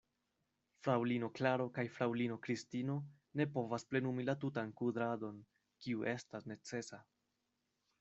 Fraŭlino 0.85 1.29
Klaro 1.39 1.67
kaj 1.75 1.85
fraŭlino 1.97 2.39
Kristino 2.47 2.97
ne 3.41 3.49
povas 3.59 3.87
plenumi 3.93 4.29
la 4.33 4.37
tutan 4.47 4.75
kudradon, 4.83 5.41
kiu 5.85 6.09
estas 6.19 6.55
necesa. 6.57 7.07